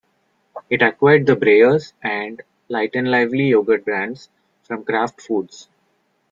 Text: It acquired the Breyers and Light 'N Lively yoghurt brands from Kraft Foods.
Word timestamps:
It 0.67 0.81
acquired 0.81 1.27
the 1.27 1.35
Breyers 1.35 1.93
and 2.01 2.41
Light 2.69 2.95
'N 2.95 3.05
Lively 3.05 3.51
yoghurt 3.51 3.85
brands 3.85 4.29
from 4.63 4.83
Kraft 4.83 5.21
Foods. 5.21 5.67